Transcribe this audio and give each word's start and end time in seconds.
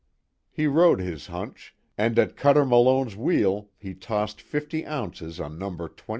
He 0.49 0.65
rode 0.65 0.99
his 0.99 1.27
hunch, 1.27 1.75
and 1.95 2.17
at 2.17 2.35
Cuter 2.35 2.65
Malone's 2.65 3.15
wheel 3.15 3.69
he 3.77 3.93
tossed 3.93 4.41
fifty 4.41 4.83
ounces 4.83 5.39
on 5.39 5.59
Number 5.59 5.87
21. 5.89 6.09